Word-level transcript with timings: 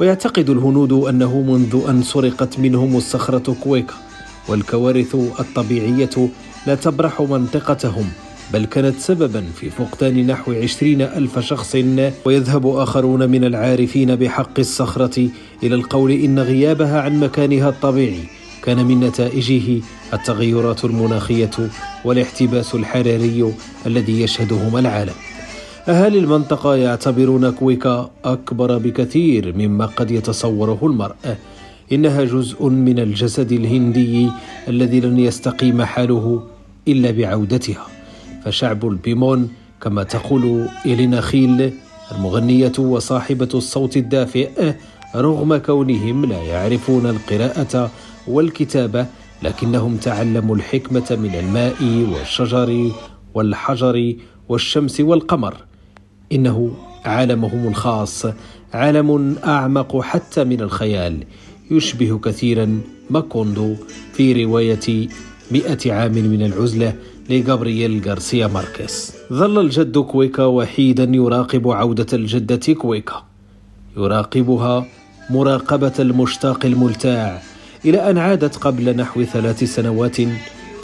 ويعتقد 0.00 0.50
الهنود 0.50 0.92
أنه 0.92 1.40
منذ 1.40 1.84
أن 1.88 2.02
سرقت 2.02 2.58
منهم 2.58 2.96
الصخرة 2.96 3.56
كويكا 3.60 3.94
والكوارث 4.48 5.14
الطبيعية 5.14 6.28
لا 6.66 6.74
تبرح 6.74 7.20
منطقتهم 7.20 8.08
بل 8.52 8.64
كانت 8.64 8.98
سببا 8.98 9.44
في 9.56 9.70
فقدان 9.70 10.26
نحو 10.26 10.52
عشرين 10.52 11.02
ألف 11.02 11.38
شخص 11.38 11.76
ويذهب 12.24 12.66
آخرون 12.66 13.30
من 13.30 13.44
العارفين 13.44 14.16
بحق 14.16 14.58
الصخرة 14.58 15.28
إلى 15.62 15.74
القول 15.74 16.10
إن 16.10 16.38
غيابها 16.38 17.00
عن 17.00 17.20
مكانها 17.20 17.68
الطبيعي 17.68 18.24
كان 18.62 18.86
من 18.86 19.00
نتائجه 19.00 19.82
التغيرات 20.12 20.84
المناخية 20.84 21.50
والاحتباس 22.04 22.74
الحراري 22.74 23.54
الذي 23.86 24.22
يشهدهما 24.22 24.80
العالم. 24.80 25.29
أهالي 25.88 26.18
المنطقة 26.18 26.76
يعتبرون 26.76 27.50
كويكا 27.50 28.10
أكبر 28.24 28.78
بكثير 28.78 29.56
مما 29.56 29.86
قد 29.86 30.10
يتصوره 30.10 30.78
المرء. 30.82 31.14
إنها 31.92 32.24
جزء 32.24 32.64
من 32.68 32.98
الجسد 32.98 33.52
الهندي 33.52 34.30
الذي 34.68 35.00
لن 35.00 35.18
يستقيم 35.18 35.82
حاله 35.82 36.42
إلا 36.88 37.10
بعودتها. 37.10 37.86
فشعب 38.44 38.88
البيمون 38.88 39.48
كما 39.82 40.02
تقول 40.02 40.68
إلينا 40.86 41.20
خيل 41.20 41.72
المغنية 42.12 42.72
وصاحبة 42.78 43.48
الصوت 43.54 43.96
الدافئ 43.96 44.74
رغم 45.16 45.56
كونهم 45.56 46.24
لا 46.24 46.42
يعرفون 46.42 47.06
القراءة 47.06 47.90
والكتابة 48.26 49.06
لكنهم 49.42 49.96
تعلموا 49.96 50.56
الحكمة 50.56 51.18
من 51.22 51.34
الماء 51.34 52.06
والشجر 52.12 52.90
والحجر 53.34 54.14
والشمس 54.48 55.00
والقمر. 55.00 55.69
إنه 56.32 56.72
عالمهم 57.04 57.68
الخاص 57.68 58.26
عالم 58.74 59.36
أعمق 59.44 60.00
حتى 60.00 60.44
من 60.44 60.60
الخيال. 60.60 61.24
يشبه 61.70 62.18
كثيرا 62.18 62.80
ماكوندو 63.10 63.74
في 64.12 64.44
رواية 64.44 65.08
مئة 65.50 65.92
عام 65.92 66.12
من 66.12 66.42
العزلة 66.42 66.94
لغابرييل 67.30 68.02
غارسيا 68.08 68.46
ماركيز. 68.46 69.12
ظل 69.32 69.60
الجد 69.60 69.98
كويكا 69.98 70.44
وحيدا 70.44 71.04
يراقب 71.04 71.68
عودة 71.68 72.06
الجدة 72.12 72.74
كويكا. 72.74 73.24
يراقبها 73.96 74.86
مراقبة 75.30 75.92
المشتاق 75.98 76.66
الملتاع 76.66 77.42
إلى 77.84 78.10
أن 78.10 78.18
عادت 78.18 78.56
قبل 78.56 78.96
نحو 78.96 79.24
ثلاث 79.24 79.64
سنوات 79.64 80.16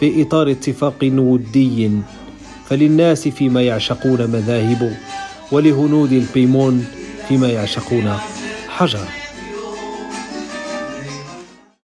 في 0.01 0.23
إطار 0.23 0.51
اتفاق 0.51 0.97
ودي. 1.03 1.91
فللناس 2.67 3.29
فيما 3.29 3.63
يعشقون 3.63 4.27
مذاهب 4.27 4.97
ولهنود 5.53 6.13
البيمون 6.13 6.87
فيما 7.29 7.49
يعشقون 7.49 8.19
حجر. 8.69 9.26